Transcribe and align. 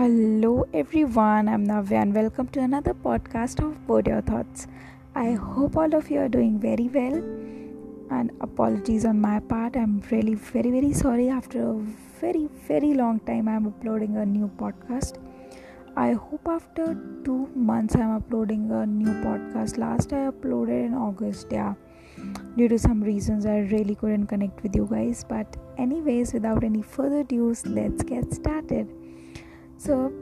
Hello 0.00 0.66
everyone, 0.72 1.46
I'm 1.46 1.66
Navya 1.66 2.00
and 2.00 2.14
welcome 2.14 2.48
to 2.52 2.60
another 2.60 2.94
podcast 2.94 3.62
of 3.62 3.86
Board 3.86 4.06
Your 4.06 4.22
Thoughts. 4.22 4.66
I 5.14 5.32
hope 5.32 5.76
all 5.76 5.94
of 5.94 6.10
you 6.10 6.20
are 6.20 6.28
doing 6.36 6.58
very 6.58 6.88
well 6.88 7.16
and 8.18 8.30
apologies 8.40 9.04
on 9.04 9.20
my 9.20 9.40
part. 9.40 9.76
I'm 9.76 10.00
really 10.10 10.36
very 10.36 10.70
very 10.70 10.94
sorry 10.94 11.28
after 11.28 11.72
a 11.72 11.74
very 12.18 12.48
very 12.66 12.94
long 12.94 13.20
time 13.26 13.46
I'm 13.46 13.66
uploading 13.66 14.16
a 14.16 14.24
new 14.24 14.50
podcast. 14.56 15.18
I 15.96 16.12
hope 16.12 16.48
after 16.48 16.94
2 17.24 17.50
months 17.54 17.94
I'm 17.94 18.12
uploading 18.12 18.70
a 18.70 18.86
new 18.86 19.12
podcast. 19.26 19.76
Last 19.76 20.14
I 20.14 20.30
uploaded 20.30 20.86
in 20.86 20.94
August, 20.94 21.48
yeah. 21.50 21.74
Due 22.56 22.68
to 22.68 22.78
some 22.78 23.02
reasons 23.02 23.44
I 23.44 23.58
really 23.74 23.96
couldn't 23.96 24.28
connect 24.28 24.62
with 24.62 24.74
you 24.74 24.88
guys, 24.90 25.26
but 25.28 25.58
anyways 25.76 26.32
without 26.32 26.64
any 26.64 26.80
further 26.80 27.20
ado, 27.20 27.54
let's 27.66 28.02
get 28.02 28.32
started 28.32 28.88
so, 29.84 30.12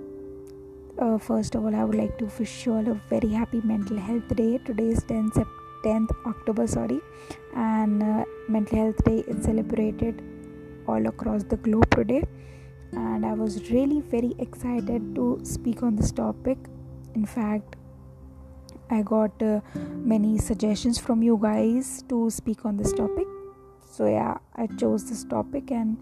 uh, 1.01 1.19
first 1.19 1.57
of 1.57 1.65
all, 1.65 1.75
I 1.75 1.83
would 1.83 1.97
like 1.97 2.17
to 2.19 2.27
wish 2.39 2.65
you 2.65 2.75
all 2.75 2.89
a 2.89 2.95
very 3.11 3.31
happy 3.31 3.61
Mental 3.65 3.99
Health 3.99 4.29
Day. 4.37 4.59
Today 4.59 4.91
is 4.91 5.01
10th, 5.01 5.45
10th 5.85 6.11
October, 6.27 6.69
sorry, 6.69 7.01
and 7.57 8.01
uh, 8.01 8.25
Mental 8.49 8.79
Health 8.79 9.03
Day 9.03 9.25
is 9.27 9.45
celebrated 9.45 10.23
all 10.87 11.05
across 11.09 11.43
the 11.43 11.57
globe 11.57 11.91
today. 11.91 12.23
And 12.93 13.27
I 13.27 13.33
was 13.33 13.71
really 13.73 14.01
very 14.01 14.33
excited 14.39 15.17
to 15.17 15.41
speak 15.43 15.83
on 15.83 15.97
this 15.97 16.13
topic. 16.13 16.59
In 17.17 17.27
fact, 17.27 17.75
I 18.91 19.03
got 19.03 19.43
uh, 19.43 19.61
many 19.75 20.39
suggestions 20.39 21.01
from 21.01 21.21
you 21.21 21.37
guys 21.43 22.05
to 22.09 22.31
speak 22.31 22.65
on 22.65 22.77
this 22.77 22.93
topic. 22.93 23.27
So, 23.91 24.07
yeah, 24.07 24.39
I 24.55 24.69
chose 24.79 25.11
this 25.11 25.25
topic 25.25 25.73
and 25.73 25.97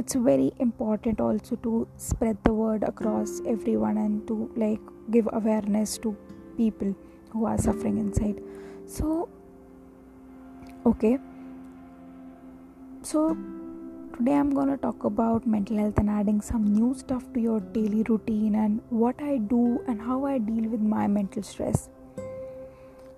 it's 0.00 0.14
very 0.14 0.50
important 0.64 1.20
also 1.20 1.56
to 1.64 1.86
spread 2.08 2.36
the 2.44 2.52
word 2.58 2.84
across 2.90 3.40
everyone 3.46 3.98
and 4.02 4.26
to 4.28 4.36
like 4.56 4.80
give 5.10 5.28
awareness 5.32 5.98
to 5.98 6.16
people 6.56 6.94
who 7.30 7.44
are 7.44 7.58
suffering 7.58 7.98
inside. 7.98 8.40
So 8.86 9.28
okay. 10.86 11.18
So 13.02 13.36
today 14.16 14.34
i'm 14.38 14.50
going 14.56 14.70
to 14.70 14.76
talk 14.76 15.04
about 15.10 15.46
mental 15.52 15.78
health 15.82 15.98
and 15.98 16.10
adding 16.14 16.40
some 16.48 16.64
new 16.72 16.90
stuff 16.94 17.22
to 17.34 17.40
your 17.40 17.60
daily 17.76 18.02
routine 18.08 18.54
and 18.62 18.82
what 19.04 19.22
i 19.28 19.38
do 19.52 19.62
and 19.86 20.02
how 20.08 20.18
i 20.32 20.36
deal 20.38 20.68
with 20.68 20.80
my 20.80 21.06
mental 21.06 21.42
stress. 21.42 21.88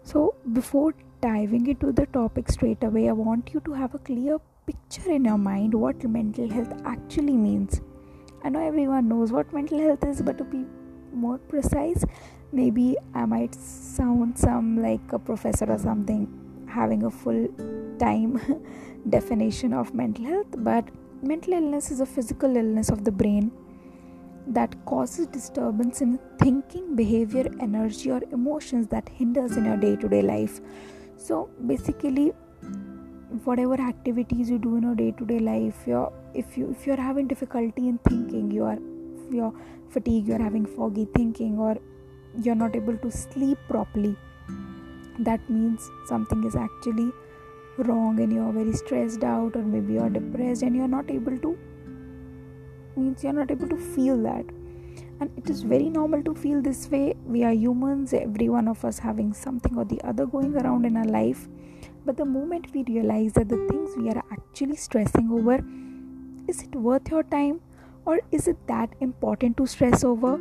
So 0.05 0.35
before 0.53 0.95
diving 1.21 1.67
into 1.69 1.93
the 1.93 2.07
topic 2.07 2.49
straight 2.51 2.83
away 2.83 3.09
i 3.09 3.13
want 3.13 3.53
you 3.55 3.61
to 3.69 3.73
have 3.83 3.95
a 3.95 3.99
clear 4.11 4.39
picture 4.67 5.11
in 5.11 5.25
your 5.25 5.39
mind 5.39 5.75
what 5.75 6.03
mental 6.05 6.51
health 6.51 6.73
actually 6.85 7.37
means. 7.37 7.81
I 8.45 8.49
know 8.49 8.67
everyone 8.67 9.09
knows 9.09 9.33
what 9.33 9.53
mental 9.53 9.79
health 9.79 10.05
is, 10.05 10.23
but 10.23 10.39
to 10.39 10.45
be 10.45 10.65
more 11.13 11.39
precise, 11.39 12.05
maybe 12.53 12.97
I 13.15 13.25
might 13.25 13.55
sound 13.55 14.39
some 14.39 14.83
like 14.83 15.13
a 15.13 15.19
professor 15.19 15.71
or 15.71 15.79
something 15.79 16.27
having 16.69 17.05
a 17.05 17.11
full 17.11 17.49
time 17.99 18.41
definition 19.11 19.73
of 19.73 19.95
mental 19.95 20.25
health, 20.25 20.55
but 20.59 20.89
mental 21.23 21.53
illness 21.53 21.91
is 21.91 22.01
a 22.01 22.07
physical 22.07 22.57
illness 22.57 22.89
of 22.89 23.05
the 23.05 23.13
brain 23.13 23.53
that 24.49 24.75
causes 24.87 25.27
disturbance 25.29 26.01
in 26.01 26.19
thinking, 26.39 26.97
behavior, 26.97 27.49
energy, 27.61 28.11
or 28.11 28.23
emotions 28.33 28.89
that 28.89 29.09
hinders 29.09 29.57
in 29.57 29.65
your 29.65 29.77
day 29.77 29.95
to 29.97 30.09
day 30.09 30.23
life. 30.23 30.61
So 31.17 31.49
basically, 31.67 32.33
whatever 33.45 33.75
activities 33.75 34.51
you 34.51 34.59
do 34.59 34.77
in 34.77 34.83
your 34.83 34.95
day-to-day 34.95 35.39
life 35.39 35.75
you're, 35.87 36.13
if 36.35 36.57
you 36.57 36.71
if 36.71 36.87
you're 36.87 37.01
having 37.09 37.27
difficulty 37.27 37.89
in 37.89 37.99
thinking 38.09 38.51
you 38.51 38.65
are 38.65 38.79
you're 39.31 39.55
fatigued 39.91 40.29
you're 40.29 40.43
having 40.43 40.67
foggy 40.67 41.07
thinking 41.15 41.59
or 41.59 41.77
you're 42.43 42.55
not 42.55 42.77
able 42.77 42.97
to 42.99 43.11
sleep 43.11 43.59
properly 43.69 44.17
that 45.19 45.41
means 45.51 45.91
something 46.07 46.45
is 46.45 46.57
actually 46.57 47.11
wrong 47.79 48.21
and 48.21 48.33
you're 48.33 48.53
very 48.53 48.73
stressed 48.73 49.25
out 49.25 49.55
or 49.57 49.63
maybe 49.63 49.95
you're 49.95 50.11
depressed 50.11 50.63
and 50.63 50.77
you're 50.77 50.89
not 50.89 51.11
able 51.11 51.37
to 51.39 51.59
means 52.97 53.25
you're 53.25 53.33
not 53.33 53.51
able 53.51 53.69
to 53.69 53.77
feel 53.77 54.23
that. 54.23 54.45
And 55.21 55.31
it 55.37 55.49
is 55.49 55.63
very 55.63 55.89
normal 55.89 56.23
to 56.25 56.35
feel 56.35 56.61
this 56.61 56.91
way. 56.91 57.15
We 57.25 57.45
are 57.45 57.53
humans 57.53 58.13
every 58.13 58.49
one 58.49 58.69
of 58.69 58.85
us 58.85 58.99
having 58.99 59.33
something 59.33 59.77
or 59.77 59.85
the 59.85 60.01
other 60.03 60.27
going 60.27 60.57
around 60.57 60.85
in 60.85 60.97
our 60.97 61.05
life 61.05 61.49
but 62.05 62.17
the 62.17 62.25
moment 62.25 62.73
we 62.75 62.85
realize 62.85 63.33
that 63.35 63.49
the 63.49 63.67
things 63.69 63.97
we 63.97 64.09
are 64.11 64.23
actually 64.31 64.77
stressing 64.77 65.31
over 65.31 65.63
is 66.49 66.63
it 66.63 66.75
worth 66.75 67.09
your 67.11 67.23
time 67.23 67.61
or 68.05 68.21
is 68.33 68.49
it 68.49 68.67
that 68.67 68.95
important 69.01 69.57
to 69.59 69.67
stress 69.67 70.03
over? 70.03 70.35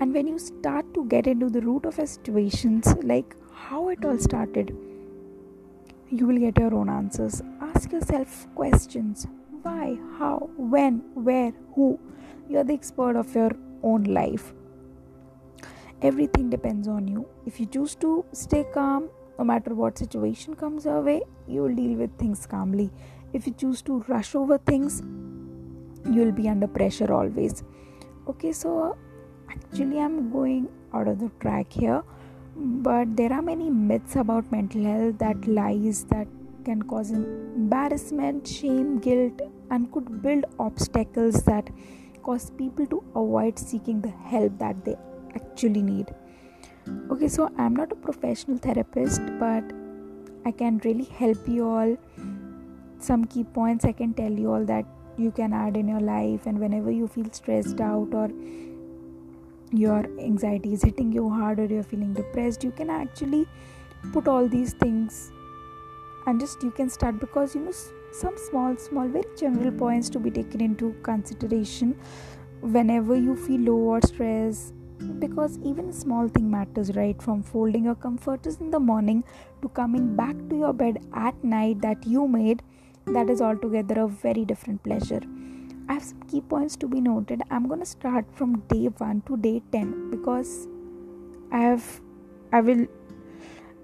And 0.00 0.12
when 0.12 0.26
you 0.26 0.38
start 0.38 0.92
to 0.94 1.04
get 1.06 1.28
into 1.28 1.48
the 1.48 1.60
root 1.60 1.86
of 1.86 1.98
a 2.00 2.06
situations, 2.06 2.92
like 3.02 3.36
how 3.52 3.88
it 3.88 4.04
all 4.04 4.18
started, 4.18 4.76
you 6.10 6.26
will 6.26 6.38
get 6.38 6.58
your 6.58 6.74
own 6.74 6.88
answers. 6.88 7.40
Ask 7.60 7.92
yourself 7.92 8.48
questions 8.56 9.28
why, 9.62 9.96
how, 10.18 10.50
when, 10.56 11.02
where, 11.14 11.52
who. 11.74 11.98
You 12.48 12.58
are 12.58 12.64
the 12.64 12.74
expert 12.74 13.16
of 13.16 13.34
your 13.34 13.52
own 13.82 14.04
life. 14.04 14.52
Everything 16.02 16.50
depends 16.50 16.88
on 16.88 17.06
you. 17.08 17.26
If 17.46 17.60
you 17.60 17.66
choose 17.66 17.94
to 17.96 18.24
stay 18.32 18.66
calm, 18.74 19.08
no 19.38 19.44
matter 19.44 19.74
what 19.74 19.98
situation 19.98 20.54
comes 20.54 20.84
your 20.84 21.00
way, 21.00 21.22
you 21.46 21.62
will 21.62 21.74
deal 21.74 21.96
with 21.98 22.16
things 22.18 22.46
calmly. 22.46 22.90
If 23.32 23.46
you 23.46 23.52
choose 23.52 23.82
to 23.82 24.04
rush 24.08 24.34
over 24.34 24.58
things, 24.58 25.02
you 26.10 26.24
will 26.24 26.32
be 26.32 26.48
under 26.48 26.66
pressure 26.66 27.12
always. 27.12 27.64
Okay, 28.28 28.52
so 28.52 28.96
actually, 29.50 29.98
I'm 29.98 30.30
going 30.30 30.68
out 30.92 31.08
of 31.08 31.18
the 31.18 31.30
track 31.40 31.72
here, 31.72 32.02
but 32.56 33.16
there 33.16 33.32
are 33.32 33.42
many 33.42 33.70
myths 33.70 34.16
about 34.16 34.50
mental 34.52 34.84
health 34.84 35.18
that 35.18 35.46
lies 35.48 36.04
that 36.04 36.28
can 36.64 36.82
cause 36.82 37.10
embarrassment, 37.10 38.46
shame, 38.46 38.98
guilt, 38.98 39.40
and 39.70 39.90
could 39.92 40.22
build 40.22 40.44
obstacles 40.58 41.42
that 41.44 41.68
cause 42.22 42.50
people 42.50 42.86
to 42.86 43.02
avoid 43.14 43.58
seeking 43.58 44.00
the 44.00 44.08
help 44.08 44.58
that 44.58 44.84
they 44.84 44.96
actually 45.34 45.82
need 45.82 46.14
okay 47.10 47.28
so 47.28 47.50
i'm 47.58 47.74
not 47.74 47.92
a 47.92 47.94
professional 47.94 48.58
therapist 48.58 49.22
but 49.38 49.64
i 50.44 50.50
can 50.50 50.80
really 50.84 51.04
help 51.04 51.48
you 51.48 51.66
all. 51.66 51.96
Some 52.98 53.24
key 53.26 53.44
points 53.44 53.84
i 53.84 53.92
can 53.92 54.12
tell 54.14 54.32
you 54.32 54.50
all 54.50 54.64
that 54.64 54.84
you 55.18 55.30
can 55.30 55.52
add 55.52 55.76
in 55.76 55.88
your 55.88 56.00
life 56.00 56.46
and 56.46 56.58
whenever 56.58 56.90
you 56.90 57.06
feel 57.06 57.30
stressed 57.32 57.80
out 57.80 58.14
or 58.14 58.30
your 59.72 60.04
anxiety 60.18 60.72
is 60.72 60.82
hitting 60.82 61.12
you 61.12 61.28
hard 61.28 61.58
or 61.58 61.66
you're 61.66 61.82
feeling 61.82 62.12
depressed 62.14 62.64
you 62.64 62.70
can 62.70 62.90
actually 62.90 63.46
put 64.12 64.26
all 64.28 64.48
these 64.48 64.72
things 64.74 65.32
and 66.26 66.40
just 66.40 66.62
you 66.62 66.70
can 66.70 66.88
start 66.88 67.18
because 67.20 67.54
you 67.54 67.60
know 67.60 67.72
some 68.12 68.36
small 68.48 68.76
small 68.76 69.08
very 69.08 69.36
general 69.38 69.72
points 69.72 70.08
to 70.08 70.18
be 70.18 70.30
taken 70.30 70.60
into 70.60 70.94
consideration 71.02 71.94
whenever 72.60 73.16
you 73.16 73.36
feel 73.36 73.60
low 73.60 73.80
or 73.96 74.00
stressed 74.00 74.72
because 75.18 75.58
even 75.64 75.88
a 75.88 75.92
small 75.92 76.28
thing 76.28 76.50
matters 76.50 76.94
right? 76.96 77.20
From 77.22 77.42
folding 77.42 77.84
your 77.84 77.94
comforters 77.94 78.58
in 78.60 78.70
the 78.70 78.80
morning 78.80 79.24
to 79.62 79.68
coming 79.68 80.16
back 80.16 80.36
to 80.50 80.56
your 80.56 80.72
bed 80.72 81.04
at 81.14 81.42
night 81.42 81.80
that 81.80 82.06
you 82.06 82.26
made 82.28 82.62
that 83.06 83.28
is 83.28 83.40
altogether 83.40 84.00
a 84.00 84.08
very 84.08 84.44
different 84.44 84.82
pleasure. 84.82 85.20
I 85.88 85.94
have 85.94 86.02
some 86.02 86.22
key 86.22 86.40
points 86.40 86.76
to 86.76 86.88
be 86.88 87.00
noted. 87.00 87.42
I'm 87.50 87.68
going 87.68 87.80
to 87.80 87.86
start 87.86 88.24
from 88.32 88.60
day 88.68 88.86
1 88.86 89.22
to 89.26 89.36
day 89.36 89.62
10 89.72 90.10
because 90.10 90.66
i 91.52 91.58
have 91.58 92.00
i 92.52 92.60
will 92.60 92.86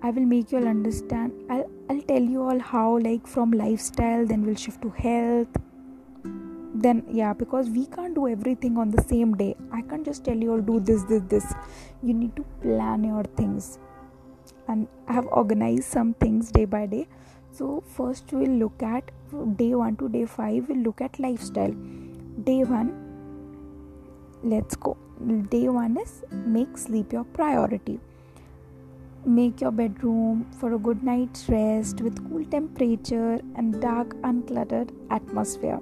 i 0.02 0.10
will 0.10 0.24
make 0.24 0.50
you 0.50 0.58
all 0.58 0.68
understand. 0.68 1.32
I'll 1.50 1.70
i'll 1.90 2.02
tell 2.02 2.22
you 2.22 2.42
all 2.42 2.58
how 2.58 2.98
like 2.98 3.26
from 3.26 3.50
lifestyle 3.50 4.24
then 4.26 4.46
we'll 4.46 4.56
shift 4.56 4.80
to 4.82 4.90
health 4.90 5.60
then 6.82 7.04
yeah 7.10 7.32
because 7.32 7.68
we 7.68 7.86
can't 7.86 8.14
do 8.14 8.26
everything 8.28 8.76
on 8.78 8.90
the 8.90 9.02
same 9.02 9.34
day. 9.36 9.54
I 9.72 9.82
can't 9.82 10.04
just 10.04 10.24
tell 10.24 10.36
you 10.36 10.52
all 10.52 10.60
do 10.60 10.80
this 10.80 11.02
this 11.04 11.22
this. 11.28 11.54
You 12.02 12.14
need 12.14 12.36
to 12.36 12.44
plan 12.62 13.04
your 13.04 13.24
things. 13.40 13.78
And 14.68 14.86
i 15.08 15.12
have 15.12 15.26
organized 15.26 15.84
some 15.84 16.14
things 16.14 16.50
day 16.50 16.64
by 16.64 16.86
day. 16.86 17.06
So 17.52 17.82
first 17.96 18.32
we'll 18.32 18.58
look 18.64 18.82
at 18.82 19.10
day 19.56 19.74
1 19.74 19.96
to 19.96 20.08
day 20.08 20.24
5 20.26 20.68
we'll 20.68 20.78
look 20.78 21.00
at 21.00 21.18
lifestyle. 21.18 21.74
Day 22.44 22.62
1 22.64 22.92
let's 24.44 24.76
go. 24.76 24.96
Day 25.50 25.68
1 25.68 25.98
is 25.98 26.22
make 26.30 26.78
sleep 26.78 27.12
your 27.12 27.24
priority. 27.24 27.98
Make 29.26 29.60
your 29.60 29.70
bedroom 29.70 30.46
for 30.58 30.72
a 30.72 30.78
good 30.78 31.02
night's 31.02 31.46
rest 31.48 32.00
with 32.00 32.26
cool 32.28 32.44
temperature 32.46 33.38
and 33.54 33.80
dark 33.82 34.14
uncluttered 34.22 34.92
atmosphere 35.10 35.80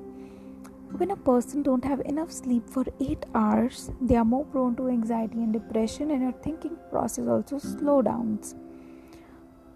when 0.96 1.11
a 1.11 1.17
person 1.17 1.62
don't 1.62 1.85
have 1.85 2.00
enough 2.00 2.31
sleep 2.32 2.69
for 2.69 2.85
8 3.00 3.26
hours 3.35 3.90
they 4.00 4.17
are 4.17 4.25
more 4.25 4.44
prone 4.44 4.76
to 4.76 4.88
anxiety 4.88 5.38
and 5.38 5.52
depression 5.52 6.11
and 6.11 6.23
your 6.23 6.32
thinking 6.46 6.76
process 6.90 7.29
also 7.29 7.58
slow 7.58 8.02
downs. 8.02 8.55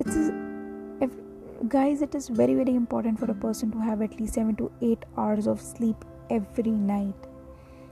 It's 0.00 0.17
if, 1.00 1.11
guys 1.69 2.03
it 2.03 2.14
is 2.14 2.29
very 2.29 2.55
very 2.55 2.75
important 2.75 3.19
for 3.19 3.31
a 3.31 3.35
person 3.35 3.70
to 3.73 3.79
have 3.79 4.03
at 4.03 4.19
least 4.19 4.35
7 4.35 4.56
to 4.56 4.70
8 4.81 5.05
hours 5.17 5.47
of 5.47 5.61
sleep 5.61 6.05
every 6.31 6.70
night. 6.70 7.29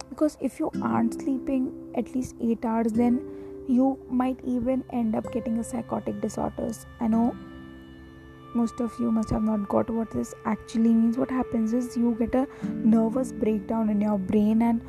Because 0.09 0.37
if 0.41 0.59
you 0.59 0.71
aren't 0.83 1.15
sleeping 1.15 1.71
at 1.95 2.15
least 2.15 2.35
8 2.41 2.65
hours 2.65 2.93
then 2.93 3.21
you 3.69 3.99
might 4.09 4.39
even 4.45 4.83
end 4.91 5.15
up 5.15 5.31
getting 5.33 5.59
a 5.59 5.65
psychotic 5.65 6.21
disorders 6.21 6.87
i 6.99 7.07
know 7.07 7.37
most 8.55 8.81
of 8.81 8.93
you 8.99 9.11
must 9.11 9.31
have 9.31 9.43
not 9.43 9.69
got 9.69 9.89
what 9.91 10.11
this 10.11 10.35
actually 10.45 10.93
means. 10.93 11.17
What 11.17 11.31
happens 11.31 11.73
is 11.73 11.97
you 11.97 12.17
get 12.19 12.35
a 12.35 12.47
nervous 12.67 13.33
breakdown 13.33 13.89
in 13.91 14.01
your 14.01 14.19
brain 14.19 14.63
and 14.63 14.83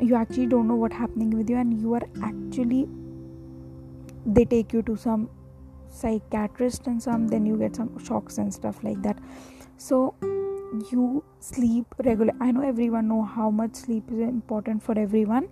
you 0.00 0.14
actually 0.14 0.46
don't 0.46 0.68
know 0.68 0.74
what's 0.74 0.94
happening 0.94 1.30
with 1.30 1.48
you 1.48 1.56
and 1.56 1.80
you 1.80 1.94
are 1.94 2.02
actually 2.22 2.88
they 4.26 4.44
take 4.44 4.72
you 4.72 4.82
to 4.82 4.96
some 4.96 5.28
psychiatrist 5.88 6.86
and 6.86 7.02
some 7.02 7.28
then 7.28 7.46
you 7.46 7.56
get 7.56 7.76
some 7.76 7.96
shocks 8.04 8.38
and 8.38 8.52
stuff 8.52 8.82
like 8.82 9.02
that. 9.02 9.18
So 9.76 10.14
you 10.90 11.24
sleep 11.38 11.86
regular 12.04 12.34
i 12.40 12.50
know 12.50 12.60
everyone 12.60 13.06
know 13.08 13.22
how 13.22 13.48
much 13.50 13.74
sleep 13.74 14.04
is 14.10 14.18
important 14.20 14.82
for 14.82 14.98
everyone. 14.98 15.48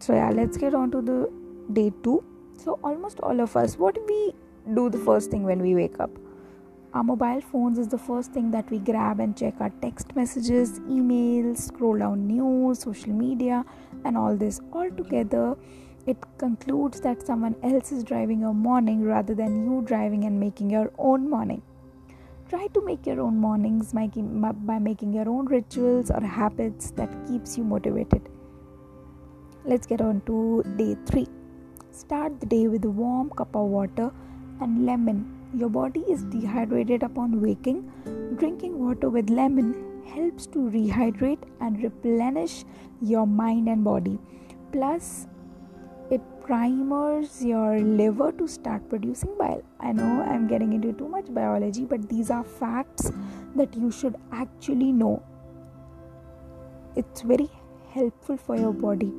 So 0.00 0.14
yeah 0.14 0.30
let's 0.30 0.56
get 0.56 0.74
on 0.74 0.90
to 0.92 1.02
the 1.02 1.30
day 1.72 1.92
two. 2.02 2.24
So 2.56 2.78
almost 2.82 3.20
all 3.20 3.40
of 3.40 3.56
us 3.56 3.76
what 3.76 3.98
we 4.08 4.34
do 4.74 4.90
the 4.90 4.98
first 4.98 5.30
thing 5.30 5.44
when 5.44 5.60
we 5.60 5.74
wake 5.74 6.00
up. 6.00 6.10
Our 6.92 7.04
mobile 7.04 7.40
phones 7.40 7.78
is 7.78 7.88
the 7.88 7.98
first 7.98 8.32
thing 8.32 8.50
that 8.50 8.68
we 8.70 8.78
grab 8.78 9.20
and 9.20 9.36
check 9.36 9.54
our 9.60 9.70
text 9.80 10.16
messages, 10.16 10.80
emails, 10.80 11.58
scroll 11.58 11.98
down 11.98 12.26
news, 12.26 12.80
social 12.80 13.12
media, 13.12 13.64
and 14.04 14.16
all 14.16 14.36
this. 14.36 14.60
All 14.72 14.90
together, 14.90 15.56
it 16.06 16.16
concludes 16.38 17.00
that 17.02 17.24
someone 17.24 17.54
else 17.62 17.92
is 17.92 18.02
driving 18.02 18.40
your 18.40 18.54
morning 18.54 19.04
rather 19.04 19.34
than 19.34 19.64
you 19.64 19.82
driving 19.82 20.24
and 20.24 20.40
making 20.40 20.70
your 20.70 20.90
own 20.98 21.30
morning. 21.30 21.62
Try 22.48 22.66
to 22.68 22.84
make 22.84 23.06
your 23.06 23.20
own 23.20 23.36
mornings 23.36 23.92
by 23.92 24.78
making 24.80 25.12
your 25.12 25.28
own 25.28 25.46
rituals 25.46 26.10
or 26.10 26.20
habits 26.20 26.90
that 26.92 27.08
keeps 27.28 27.56
you 27.56 27.62
motivated. 27.62 28.28
Let's 29.64 29.86
get 29.86 30.00
on 30.00 30.22
to 30.26 30.64
day 30.76 30.96
3. 31.06 31.28
Start 31.92 32.40
the 32.40 32.46
day 32.46 32.66
with 32.66 32.84
a 32.84 32.90
warm 32.90 33.30
cup 33.30 33.54
of 33.54 33.68
water 33.68 34.10
and 34.60 34.86
lemon. 34.86 35.24
Your 35.54 35.68
body 35.68 36.00
is 36.00 36.24
dehydrated 36.24 37.02
upon 37.02 37.40
waking. 37.40 37.90
Drinking 38.36 38.78
water 38.78 39.10
with 39.10 39.30
lemon 39.30 40.02
helps 40.06 40.46
to 40.46 40.58
rehydrate 40.58 41.42
and 41.60 41.82
replenish 41.82 42.64
your 43.00 43.26
mind 43.26 43.68
and 43.68 43.84
body. 43.84 44.18
Plus, 44.72 45.26
it 46.10 46.20
primers 46.40 47.44
your 47.44 47.78
liver 47.78 48.32
to 48.32 48.46
start 48.48 48.88
producing 48.88 49.36
bile. 49.38 49.62
I 49.78 49.92
know 49.92 50.22
I'm 50.22 50.48
getting 50.48 50.72
into 50.72 50.92
too 50.92 51.08
much 51.08 51.32
biology, 51.32 51.84
but 51.84 52.08
these 52.08 52.30
are 52.30 52.44
facts 52.44 53.12
that 53.54 53.74
you 53.76 53.90
should 53.90 54.16
actually 54.32 54.92
know. 54.92 55.22
It's 56.96 57.22
very 57.22 57.48
helpful 57.92 58.36
for 58.36 58.56
your 58.56 58.72
body. 58.72 59.12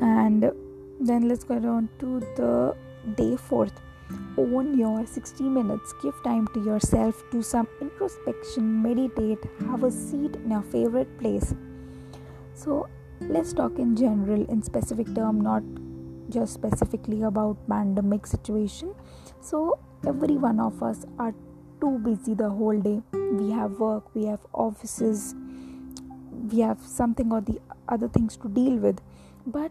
And 0.00 0.52
then 1.00 1.28
let's 1.28 1.44
go 1.44 1.54
on 1.54 1.88
to 1.98 2.20
the 2.36 2.76
Day 3.16 3.36
4th 3.36 3.80
Own 4.36 4.76
your 4.76 5.06
60 5.06 5.44
minutes. 5.44 5.94
Give 6.02 6.14
time 6.24 6.48
to 6.54 6.60
yourself. 6.60 7.22
Do 7.30 7.42
some 7.42 7.68
introspection. 7.80 8.82
Meditate. 8.82 9.38
Have 9.66 9.84
a 9.84 9.90
seat 9.90 10.36
in 10.36 10.50
your 10.50 10.62
favorite 10.62 11.18
place. 11.18 11.54
So, 12.54 12.88
let's 13.20 13.52
talk 13.52 13.78
in 13.78 13.94
general, 13.96 14.44
in 14.48 14.62
specific 14.62 15.14
term, 15.14 15.40
not 15.40 15.62
just 16.30 16.54
specifically 16.54 17.22
about 17.22 17.56
pandemic 17.68 18.26
situation. 18.26 18.94
So, 19.40 19.78
every 20.06 20.36
one 20.36 20.58
of 20.58 20.82
us 20.82 21.04
are 21.18 21.34
too 21.80 21.98
busy 21.98 22.34
the 22.34 22.50
whole 22.50 22.80
day. 22.80 23.02
We 23.12 23.50
have 23.52 23.78
work, 23.78 24.14
we 24.14 24.26
have 24.26 24.40
offices, 24.52 25.34
we 26.50 26.60
have 26.60 26.80
something 26.80 27.32
or 27.32 27.40
the 27.40 27.60
other 27.88 28.08
things 28.08 28.36
to 28.38 28.48
deal 28.48 28.76
with. 28.76 29.00
But 29.46 29.70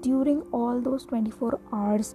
during 0.00 0.42
all 0.52 0.80
those 0.80 1.04
24 1.06 1.58
hours 1.72 2.14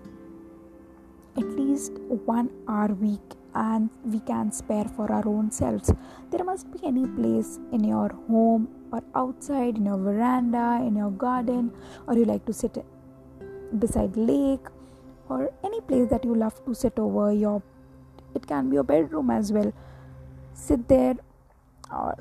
at 1.37 1.45
least 1.57 1.93
one 2.25 2.49
hour 2.67 2.93
week 2.93 3.35
and 3.55 3.89
we 4.05 4.19
can 4.19 4.51
spare 4.51 4.85
for 4.95 5.11
our 5.11 5.27
own 5.27 5.51
selves. 5.51 5.91
There 6.31 6.43
must 6.43 6.71
be 6.71 6.79
any 6.85 7.05
place 7.07 7.59
in 7.71 7.83
your 7.83 8.09
home 8.27 8.67
or 8.91 9.03
outside 9.15 9.77
in 9.77 9.85
your 9.85 9.97
veranda 9.97 10.83
in 10.85 10.95
your 10.95 11.11
garden 11.11 11.71
or 12.07 12.15
you 12.15 12.25
like 12.25 12.45
to 12.45 12.53
sit 12.53 12.83
beside 13.79 14.15
lake 14.15 14.67
or 15.29 15.51
any 15.63 15.81
place 15.81 16.09
that 16.09 16.23
you 16.23 16.35
love 16.35 16.63
to 16.65 16.75
sit 16.75 16.99
over 16.99 17.31
your 17.31 17.61
it 18.35 18.47
can 18.47 18.69
be 18.69 18.75
your 18.75 18.83
bedroom 18.83 19.29
as 19.29 19.51
well. 19.51 19.71
Sit 20.53 20.87
there 20.87 21.15
or 21.91 22.15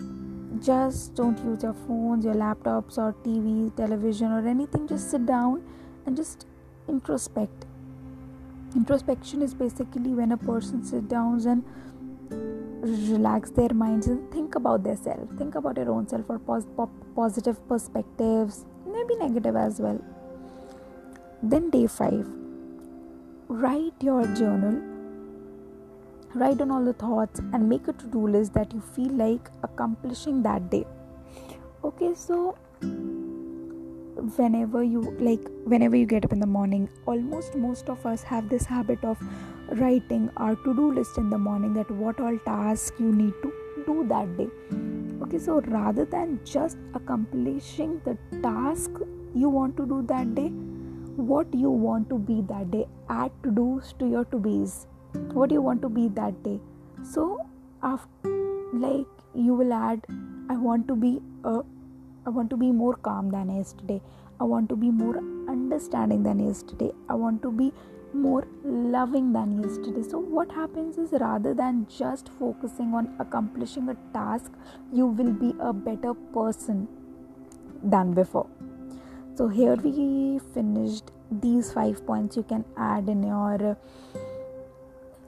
just 0.60 1.14
don't 1.14 1.38
use 1.44 1.62
your 1.62 1.74
phones 1.74 2.24
your 2.24 2.34
laptops 2.34 2.98
or 2.98 3.14
tv 3.24 3.74
television 3.76 4.32
or 4.32 4.46
anything. 4.46 4.86
Just 4.86 5.10
sit 5.10 5.26
down 5.26 5.62
and 6.06 6.16
just 6.16 6.46
introspect. 6.88 7.66
Introspection 8.74 9.42
is 9.42 9.54
basically 9.54 10.14
when 10.14 10.32
a 10.32 10.36
person 10.36 10.84
sits 10.84 11.06
down 11.06 11.46
and 11.46 11.64
relax 13.10 13.50
their 13.50 13.74
minds 13.74 14.06
and 14.06 14.30
think 14.32 14.54
about 14.54 14.82
their 14.82 14.96
self. 14.96 15.28
Think 15.38 15.54
about 15.54 15.76
your 15.76 15.90
own 15.90 16.08
self 16.08 16.28
or 16.28 16.38
pos- 16.38 16.66
positive 17.14 17.66
perspectives. 17.68 18.64
Maybe 18.86 19.16
negative 19.16 19.56
as 19.56 19.80
well. 19.80 20.00
Then 21.42 21.70
day 21.70 21.86
5 21.86 22.42
write 23.48 23.92
your 24.00 24.26
journal 24.34 24.91
write 26.34 26.58
down 26.58 26.70
all 26.70 26.84
the 26.84 26.92
thoughts 26.94 27.40
and 27.52 27.68
make 27.68 27.88
a 27.88 27.92
to-do 27.92 28.26
list 28.26 28.54
that 28.54 28.72
you 28.72 28.80
feel 28.80 29.12
like 29.12 29.50
accomplishing 29.62 30.42
that 30.42 30.70
day. 30.70 30.86
Okay 31.84 32.14
so 32.14 32.56
whenever 34.36 34.82
you 34.82 35.00
like 35.18 35.40
whenever 35.64 35.96
you 35.96 36.06
get 36.06 36.24
up 36.24 36.32
in 36.32 36.40
the 36.40 36.46
morning 36.46 36.88
almost 37.06 37.54
most 37.56 37.88
of 37.88 38.04
us 38.06 38.22
have 38.22 38.48
this 38.48 38.64
habit 38.64 39.02
of 39.04 39.18
writing 39.80 40.30
our 40.36 40.54
to-do 40.56 40.92
list 40.92 41.18
in 41.18 41.28
the 41.30 41.38
morning 41.38 41.74
that 41.74 41.90
what 41.90 42.20
all 42.20 42.38
tasks 42.44 42.92
you 43.00 43.12
need 43.12 43.34
to 43.42 43.52
do 43.86 44.06
that 44.08 44.36
day. 44.36 44.48
Okay 45.22 45.38
so 45.38 45.60
rather 45.60 46.04
than 46.04 46.40
just 46.44 46.78
accomplishing 46.94 48.00
the 48.04 48.16
task 48.42 48.90
you 49.34 49.48
want 49.48 49.76
to 49.76 49.86
do 49.86 50.02
that 50.06 50.34
day 50.34 50.48
what 51.16 51.52
you 51.52 51.70
want 51.70 52.08
to 52.08 52.18
be 52.18 52.40
that 52.42 52.70
day 52.70 52.86
add 53.08 53.30
to 53.42 53.50
do's 53.50 53.92
to 53.98 54.06
your 54.08 54.24
to 54.26 54.38
be's 54.38 54.86
what 55.32 55.48
do 55.48 55.54
you 55.54 55.62
want 55.62 55.82
to 55.82 55.88
be 55.88 56.08
that 56.08 56.42
day? 56.42 56.60
So 57.02 57.46
after 57.82 58.30
like 58.72 59.06
you 59.34 59.54
will 59.54 59.72
add 59.72 60.00
i 60.48 60.56
want 60.56 60.86
to 60.88 60.94
be 60.94 61.20
a 61.44 61.60
i 62.26 62.30
want 62.30 62.48
to 62.48 62.56
be 62.56 62.70
more 62.70 62.94
calm 62.94 63.30
than 63.30 63.54
yesterday. 63.54 64.00
I 64.40 64.44
want 64.44 64.68
to 64.70 64.76
be 64.76 64.90
more 64.90 65.18
understanding 65.48 66.22
than 66.24 66.40
yesterday. 66.44 66.90
I 67.08 67.14
want 67.14 67.42
to 67.42 67.52
be 67.52 67.72
more 68.12 68.46
loving 68.64 69.32
than 69.32 69.62
yesterday. 69.62 70.02
So 70.02 70.18
what 70.18 70.50
happens 70.50 70.98
is 70.98 71.12
rather 71.12 71.54
than 71.54 71.86
just 71.88 72.28
focusing 72.40 72.92
on 72.92 73.14
accomplishing 73.20 73.88
a 73.88 73.96
task 74.12 74.50
you 74.92 75.06
will 75.06 75.32
be 75.32 75.54
a 75.60 75.72
better 75.72 76.14
person 76.14 76.88
than 77.82 78.12
before. 78.14 78.48
So 79.36 79.48
here 79.48 79.76
we 79.76 80.40
finished 80.54 81.12
these 81.30 81.72
five 81.72 82.04
points 82.06 82.36
you 82.36 82.42
can 82.42 82.64
add 82.76 83.08
in 83.08 83.22
your 83.22 83.76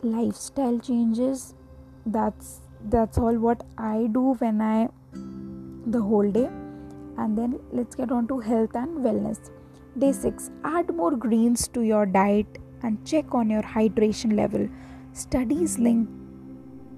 lifestyle 0.04 0.78
changes 0.78 1.54
that's 2.06 2.60
that's 2.96 3.18
all 3.18 3.38
what 3.38 3.66
i 3.78 4.06
do 4.12 4.34
when 4.40 4.60
i 4.60 4.88
the 5.86 6.00
whole 6.00 6.30
day. 6.30 6.48
And 7.16 7.38
then 7.38 7.60
let's 7.72 7.94
get 7.94 8.10
on 8.10 8.26
to 8.28 8.38
health 8.40 8.74
and 8.74 8.98
wellness. 8.98 9.50
Day 9.98 10.12
6 10.12 10.50
add 10.64 10.92
more 10.94 11.12
greens 11.12 11.68
to 11.68 11.82
your 11.82 12.06
diet 12.06 12.58
and 12.82 13.04
check 13.06 13.34
on 13.34 13.48
your 13.48 13.62
hydration 13.62 14.34
level. 14.34 14.68
Studies 15.12 15.78
link 15.78 16.08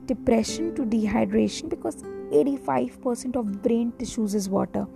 depression 0.07 0.75
to 0.77 0.83
dehydration 0.83 1.69
because 1.69 2.03
85% 2.33 3.37
of 3.37 3.63
brain 3.63 3.93
tissues 3.99 4.35
is 4.35 4.49
water. 4.49 4.87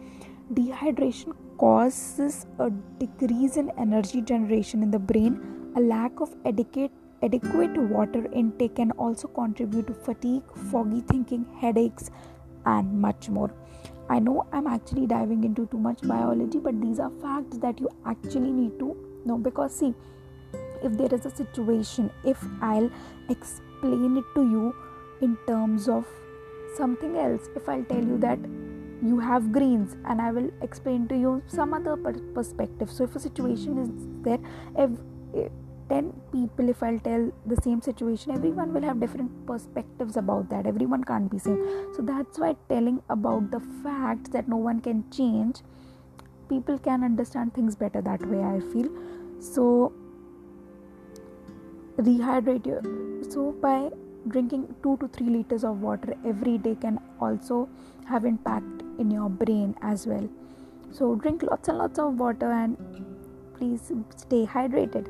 Dehydration 0.55 1.35
causes 1.59 2.47
a 2.59 2.71
decrease 2.99 3.57
in 3.57 3.71
energy 3.79 4.23
generation 4.23 4.83
in 4.83 4.90
the 4.90 4.99
brain 4.99 5.73
a 5.76 5.81
lack 5.81 6.21
of 6.21 6.35
adequate 6.47 6.90
Adequate 7.23 7.77
water 7.77 8.27
intake 8.33 8.77
can 8.77 8.93
also 8.93 9.29
contribute 9.29 9.87
to 9.89 9.95
fatigue, 9.95 10.43
foggy 10.71 11.03
thinking, 11.03 11.45
headaches, 11.61 12.11
and 12.65 13.00
much 13.00 13.29
more. 13.29 13.53
I 14.09 14.19
know 14.19 14.47
I'm 14.53 14.67
actually 14.67 15.07
diving 15.07 15.45
into 15.45 15.67
too 15.67 15.79
much 15.79 16.00
biology, 16.03 16.59
but 16.59 16.81
these 16.81 16.99
are 16.99 17.11
facts 17.23 17.59
that 17.59 17.79
you 17.79 17.91
actually 18.07 18.50
need 18.50 18.79
to 18.79 18.97
know 19.25 19.37
because, 19.39 19.77
see, 19.77 19.95
if 20.83 20.97
there 20.97 21.12
is 21.15 21.27
a 21.27 21.31
situation, 21.31 22.11
if 22.25 22.43
I'll 22.62 22.91
explain 23.29 24.17
it 24.17 24.25
to 24.35 24.43
you 24.43 24.75
in 25.21 25.37
terms 25.47 25.89
of 25.89 26.07
something 26.77 27.17
else, 27.19 27.49
if 27.55 27.69
I'll 27.69 27.85
tell 27.85 28.03
you 28.03 28.19
that 28.19 28.39
you 29.05 29.19
have 29.19 29.53
greens 29.53 29.97
and 30.07 30.21
I 30.21 30.33
will 30.33 30.50
explain 30.62 31.07
to 31.09 31.17
you 31.17 31.43
some 31.47 31.75
other 31.75 31.97
perspective. 32.35 32.91
So, 32.91 33.05
if 33.05 33.15
a 33.15 33.21
situation 33.21 33.79
is 33.79 33.91
there, 34.25 34.39
if 34.77 34.91
10 35.90 36.09
people 36.32 36.68
if 36.73 36.82
i'll 36.87 36.99
tell 37.06 37.25
the 37.52 37.56
same 37.66 37.80
situation 37.87 38.32
everyone 38.35 38.73
will 38.75 38.87
have 38.88 39.00
different 39.00 39.30
perspectives 39.47 40.16
about 40.16 40.49
that. 40.50 40.66
Everyone 40.66 41.04
can't 41.04 41.30
be 41.30 41.38
same. 41.38 41.61
So 41.94 42.02
that's 42.02 42.38
why 42.38 42.56
telling 42.68 43.02
about 43.09 43.50
the 43.50 43.61
fact 43.82 44.32
that 44.32 44.49
no 44.49 44.56
one 44.56 44.80
can 44.80 45.04
change 45.11 45.62
people 46.49 46.78
can 46.78 47.04
understand 47.04 47.54
things 47.54 47.76
better 47.76 48.00
that 48.02 48.25
way 48.26 48.42
i 48.42 48.61
feel. 48.73 48.88
So 49.40 49.92
rehydrate 51.99 52.66
your 52.66 52.82
so 53.30 53.52
by 53.66 53.90
drinking 54.28 54.75
2 54.82 54.97
to 54.99 55.09
3 55.09 55.30
liters 55.37 55.64
of 55.64 55.80
water 55.82 56.14
every 56.25 56.59
day 56.59 56.75
can 56.87 56.99
also 57.20 57.68
have 58.06 58.25
impact 58.25 58.82
in 58.99 59.11
your 59.11 59.28
brain 59.28 59.75
as 59.82 60.06
well. 60.06 60.28
So 60.92 61.14
drink 61.14 61.42
lots 61.42 61.68
and 61.68 61.78
lots 61.78 61.99
of 61.99 62.18
water 62.18 62.50
and 62.50 62.76
please 63.56 63.92
stay 64.16 64.47
hydrated 64.47 65.09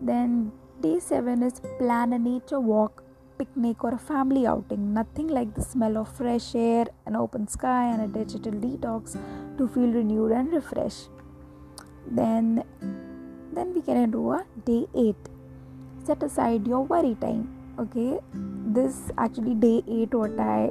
then 0.00 0.52
day 0.80 0.98
7 1.00 1.42
is 1.42 1.60
plan 1.78 2.12
a 2.12 2.18
nature 2.18 2.60
walk, 2.60 3.02
picnic 3.38 3.84
or 3.84 3.94
a 3.94 3.98
family 3.98 4.46
outing. 4.46 4.94
Nothing 4.94 5.28
like 5.28 5.54
the 5.54 5.62
smell 5.62 5.96
of 5.98 6.14
fresh 6.16 6.54
air, 6.54 6.86
an 7.06 7.16
open 7.16 7.48
sky 7.48 7.92
and 7.92 8.02
a 8.02 8.24
digital 8.24 8.52
detox 8.52 9.16
to 9.58 9.68
feel 9.68 9.90
renewed 9.90 10.32
and 10.32 10.52
refreshed. 10.52 11.08
Then 12.10 12.64
then 13.52 13.74
we 13.74 13.82
can 13.82 14.10
do 14.10 14.30
a 14.32 14.44
day 14.64 14.86
8. 14.94 15.16
Set 16.04 16.22
aside 16.22 16.66
your 16.66 16.84
worry 16.84 17.16
time. 17.20 17.54
Okay, 17.78 18.18
this 18.32 19.10
actually 19.18 19.54
day 19.54 19.82
8 19.88 20.14
what 20.14 20.38
I 20.38 20.70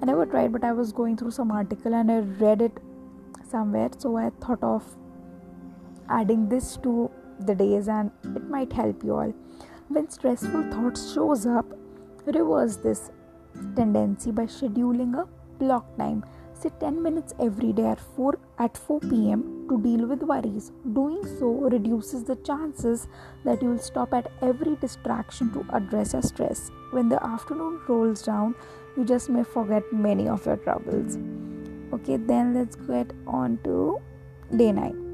I 0.00 0.04
never 0.06 0.26
tried 0.26 0.52
but 0.52 0.64
I 0.64 0.72
was 0.72 0.92
going 0.92 1.16
through 1.16 1.32
some 1.32 1.50
article 1.50 1.94
and 1.94 2.10
I 2.10 2.18
read 2.18 2.62
it 2.62 2.78
somewhere 3.50 3.90
so 3.98 4.16
I 4.16 4.30
thought 4.40 4.62
of 4.62 4.84
adding 6.08 6.48
this 6.48 6.76
to 6.78 7.10
the 7.40 7.54
days 7.54 7.88
and 7.88 8.10
it 8.24 8.48
might 8.48 8.72
help 8.72 9.02
you 9.04 9.14
all. 9.14 9.34
When 9.88 10.10
stressful 10.10 10.70
thoughts 10.70 11.12
shows 11.12 11.46
up 11.46 11.66
reverse 12.26 12.76
this 12.76 13.10
tendency 13.74 14.30
by 14.30 14.44
scheduling 14.44 15.14
a 15.18 15.26
block 15.58 15.96
time. 15.96 16.24
Say 16.54 16.70
10 16.80 17.02
minutes 17.02 17.34
every 17.38 17.72
day 17.72 17.86
at 17.86 18.00
4 18.00 18.38
at 18.58 18.76
4 18.78 19.00
pm 19.00 19.66
to 19.68 19.78
deal 19.80 20.06
with 20.06 20.22
worries. 20.22 20.72
Doing 20.92 21.22
so 21.38 21.48
reduces 21.74 22.24
the 22.24 22.36
chances 22.36 23.08
that 23.44 23.62
you 23.62 23.70
will 23.70 23.78
stop 23.78 24.14
at 24.14 24.30
every 24.40 24.76
distraction 24.76 25.52
to 25.52 25.64
address 25.74 26.14
your 26.14 26.22
stress. 26.22 26.70
When 26.92 27.08
the 27.08 27.22
afternoon 27.22 27.80
rolls 27.86 28.22
down 28.22 28.54
you 28.96 29.04
just 29.04 29.28
may 29.28 29.44
forget 29.44 29.82
many 29.92 30.28
of 30.28 30.46
your 30.46 30.56
troubles. 30.56 31.18
Okay 31.92 32.16
then 32.16 32.54
let's 32.54 32.76
get 32.76 33.12
on 33.26 33.58
to 33.64 34.00
day 34.56 34.72
9 34.72 35.06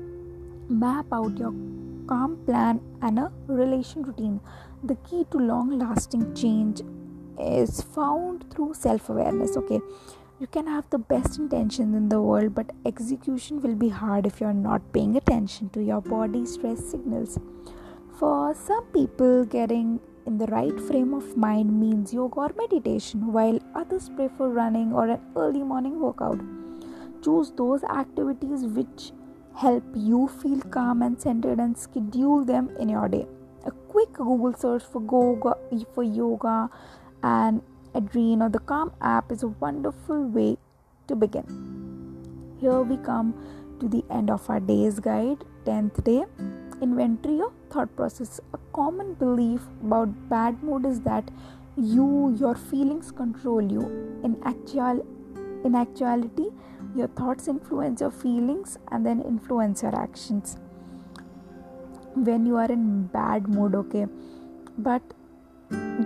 map 0.68 1.06
out 1.12 1.36
your 1.36 1.52
calm 2.06 2.37
plan 2.47 2.80
and 3.00 3.18
a 3.18 3.32
relation 3.47 4.02
routine. 4.02 4.40
The 4.82 4.97
key 4.97 5.26
to 5.30 5.38
long 5.38 5.78
lasting 5.78 6.35
change 6.35 6.82
is 7.38 7.82
found 7.82 8.50
through 8.50 8.75
self 8.75 9.09
awareness. 9.09 9.56
Okay, 9.56 9.80
you 10.40 10.47
can 10.47 10.66
have 10.66 10.88
the 10.90 10.99
best 10.99 11.38
intentions 11.38 11.94
in 11.94 12.09
the 12.09 12.21
world, 12.21 12.54
but 12.54 12.73
execution 12.85 13.61
will 13.61 13.75
be 13.75 13.88
hard 13.88 14.26
if 14.26 14.40
you're 14.40 14.52
not 14.52 14.92
paying 14.92 15.16
attention 15.16 15.68
to 15.71 15.82
your 15.82 16.00
body 16.00 16.44
stress 16.44 16.85
signals. 16.85 17.38
For 18.18 18.54
some 18.54 18.85
people, 18.87 19.44
getting 19.44 20.00
in 20.26 20.38
the 20.38 20.47
right 20.47 20.80
frame 20.80 21.14
of 21.14 21.37
mind 21.37 21.78
means 21.80 22.12
yoga 22.12 22.40
or 22.40 22.50
meditation, 22.56 23.32
while 23.32 23.59
others 23.75 24.09
prefer 24.09 24.49
running 24.49 24.92
or 24.92 25.09
an 25.09 25.21
early 25.37 25.62
morning 25.62 25.99
workout. 26.00 26.40
Choose 27.23 27.52
those 27.52 27.85
activities 27.85 28.64
which 28.64 29.12
help 29.56 29.85
you 29.94 30.28
feel 30.28 30.61
calm 30.61 31.02
and 31.02 31.21
centered 31.21 31.59
and 31.59 31.76
schedule 31.76 32.44
them 32.44 32.71
in 32.78 32.88
your 32.88 33.09
day. 33.09 33.26
A 33.64 33.71
quick 33.71 34.12
Google 34.14 34.54
search 34.54 34.82
for 34.82 35.02
yoga, 35.02 35.56
for 35.94 36.02
yoga 36.02 36.71
and 37.23 37.62
Adriene 37.94 38.42
or 38.42 38.49
the 38.49 38.59
Calm 38.59 38.92
app 39.00 39.30
is 39.30 39.42
a 39.42 39.49
wonderful 39.49 40.25
way 40.25 40.56
to 41.09 41.14
begin. 41.14 42.56
Here 42.61 42.80
we 42.80 42.97
come 42.97 43.35
to 43.80 43.88
the 43.88 44.04
end 44.11 44.30
of 44.30 44.49
our 44.49 44.61
day's 44.61 44.99
guide, 44.99 45.44
10th 45.64 46.02
day. 46.04 46.25
Inventory 46.80 47.40
of 47.40 47.52
thought 47.71 47.94
process. 47.94 48.40
A 48.54 48.59
common 48.73 49.14
belief 49.14 49.61
about 49.85 50.28
bad 50.28 50.62
mood 50.62 50.87
is 50.87 51.00
that 51.02 51.30
you, 51.76 52.37
your 52.40 52.54
feelings 52.54 53.12
control 53.12 53.62
you. 53.62 53.82
In 54.25 54.37
actual 54.44 55.06
in 55.64 55.75
actuality, 55.75 56.50
your 56.97 57.09
thoughts 57.09 57.49
influence 57.49 58.00
your 58.00 58.11
feelings 58.11 58.78
and 58.90 59.07
then 59.07 59.21
influence 59.23 59.83
your 59.83 59.95
actions. 59.95 60.57
When 62.14 62.45
you 62.45 62.57
are 62.57 62.71
in 62.71 63.07
bad 63.07 63.49
mood 63.49 63.75
okay 63.75 64.07
but 64.76 65.02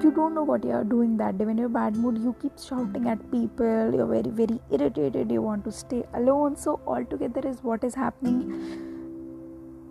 you 0.02 0.12
don't 0.14 0.34
know 0.34 0.44
what 0.44 0.64
you 0.64 0.70
are 0.70 0.84
doing 0.84 1.16
that 1.16 1.38
day. 1.38 1.44
When 1.44 1.58
you're 1.58 1.68
bad 1.68 1.96
mood 1.96 2.18
you 2.18 2.34
keep 2.40 2.58
shouting 2.58 3.08
at 3.08 3.30
people. 3.30 3.92
You're 3.94 4.06
very 4.06 4.30
very 4.30 4.60
irritated. 4.70 5.32
You 5.32 5.42
want 5.42 5.64
to 5.64 5.72
stay 5.72 6.04
alone. 6.14 6.56
So 6.56 6.80
altogether 6.86 7.46
is 7.46 7.62
what 7.62 7.82
is 7.82 7.94
happening. 7.94 8.78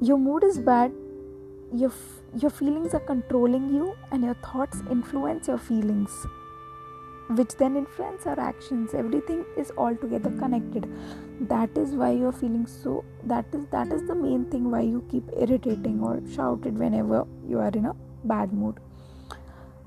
Your 0.01 0.17
mood 0.17 0.43
is 0.43 0.57
bad. 0.57 0.93
Your 1.73 1.91
your 2.37 2.51
feelings 2.51 2.93
are 2.93 3.05
controlling 3.11 3.73
you 3.73 3.95
and 4.11 4.23
your 4.23 4.35
thoughts 4.35 4.81
influence 4.89 5.47
your 5.47 5.57
feelings 5.57 6.25
which 7.29 7.55
then 7.57 7.75
influence 7.75 8.25
our 8.27 8.39
actions. 8.39 8.93
Everything 8.93 9.45
is 9.57 9.71
all 9.71 9.95
together 9.95 10.31
connected. 10.31 10.87
That 11.41 11.77
is 11.77 11.91
why 11.91 12.11
you're 12.11 12.31
feeling 12.31 12.67
so 12.67 13.03
that 13.23 13.45
is 13.53 13.65
that 13.71 13.91
is 13.91 14.07
the 14.07 14.15
main 14.15 14.45
thing 14.45 14.69
why 14.71 14.81
you 14.81 15.03
keep 15.09 15.29
irritating 15.35 16.01
or 16.01 16.21
shouted 16.33 16.77
whenever 16.77 17.25
you 17.47 17.59
are 17.59 17.69
in 17.69 17.85
a 17.85 17.95
bad 18.23 18.53
mood. 18.53 18.79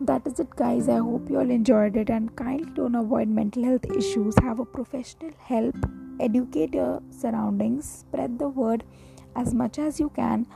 That 0.00 0.26
is 0.26 0.38
it 0.38 0.54
guys. 0.54 0.88
I 0.88 0.98
hope 0.98 1.30
you 1.30 1.38
all 1.38 1.50
enjoyed 1.50 1.96
it 1.96 2.10
and 2.10 2.34
kindly 2.36 2.70
don't 2.74 2.94
avoid 2.94 3.28
mental 3.28 3.64
health 3.64 3.84
issues. 3.96 4.34
Have 4.42 4.60
a 4.60 4.64
professional 4.64 5.32
help. 5.38 5.76
Educate 6.20 6.74
your 6.74 7.02
surroundings. 7.10 7.88
Spread 8.00 8.38
the 8.38 8.48
word 8.48 8.84
as 9.34 9.54
much 9.54 9.78
as 9.78 9.98
you 9.98 10.10
can. 10.10 10.46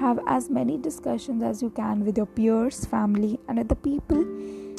Have 0.00 0.18
as 0.26 0.50
many 0.50 0.76
discussions 0.76 1.42
as 1.42 1.62
you 1.62 1.70
can 1.70 2.04
with 2.04 2.16
your 2.16 2.26
peers 2.26 2.84
family 2.84 3.38
and 3.48 3.58
other 3.58 3.74
people 3.74 4.24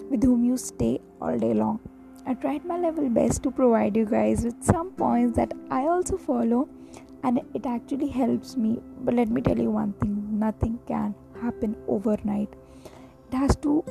with 0.10 0.24
whom 0.24 0.46
you 0.46 0.58
stay 0.58 1.00
all 1.22 1.38
day 1.38 1.54
long. 1.54 1.80
I 2.28 2.34
tried 2.34 2.66
my 2.66 2.78
level 2.78 3.10
best 3.10 3.44
to 3.44 3.52
provide 3.52 3.96
you 3.96 4.06
guys 4.06 4.44
with 4.44 4.64
some 4.64 4.92
points 4.92 5.36
that 5.38 5.54
I 5.70 5.82
also 5.82 6.18
follow, 6.18 6.68
and 7.24 7.42
it 7.54 7.66
actually 7.66 8.08
helps 8.08 8.58
me. 8.58 8.82
But 9.02 9.14
let 9.14 9.30
me 9.30 9.42
tell 9.42 9.58
you 9.58 9.72
one 9.72 9.94
thing 9.94 10.40
nothing 10.40 10.80
can 10.88 11.14
happen 11.42 11.76
overnight, 11.88 12.50
it 13.32 13.36
has 13.36 13.56
to 13.58 13.84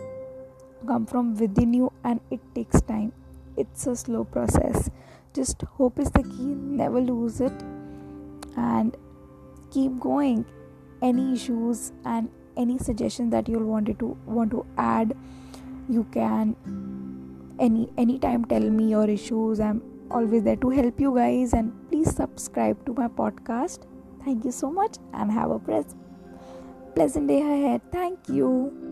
come 0.86 1.06
from 1.06 1.34
within 1.36 1.72
you, 1.74 1.92
and 2.02 2.20
it 2.30 2.40
takes 2.54 2.80
time. 2.80 3.12
It's 3.56 3.86
a 3.86 3.94
slow 3.94 4.24
process. 4.24 4.90
Just 5.32 5.62
hope 5.62 5.98
is 5.98 6.10
the 6.10 6.22
key, 6.22 6.54
never 6.54 7.00
lose 7.00 7.40
it, 7.40 7.52
and 8.56 8.96
keep 9.70 9.98
going. 10.00 10.44
Any 11.02 11.34
issues 11.34 11.92
and 12.04 12.28
any 12.56 12.78
suggestions 12.78 13.30
that 13.32 13.48
you'll 13.48 13.64
wanted 13.64 13.98
to 13.98 14.16
want 14.26 14.50
to 14.52 14.64
add 14.78 15.16
you 15.88 16.04
can 16.12 16.56
any 17.58 17.88
anytime 17.96 18.44
tell 18.44 18.60
me 18.60 18.90
your 18.90 19.08
issues. 19.08 19.60
I'm 19.60 19.82
always 20.10 20.42
there 20.42 20.56
to 20.56 20.70
help 20.70 21.00
you 21.00 21.14
guys. 21.14 21.52
And 21.52 21.72
please 21.90 22.14
subscribe 22.14 22.84
to 22.86 22.94
my 22.94 23.08
podcast. 23.08 23.86
Thank 24.24 24.44
you 24.44 24.52
so 24.52 24.70
much 24.70 24.96
and 25.12 25.30
have 25.30 25.50
a 25.50 25.58
pleasant 26.94 27.28
day 27.28 27.40
ahead. 27.40 27.82
Thank 27.92 28.28
you 28.28 28.83